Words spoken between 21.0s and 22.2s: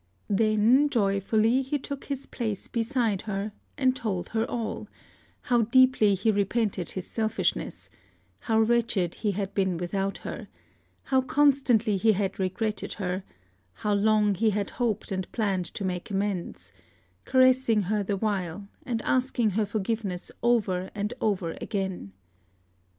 over again.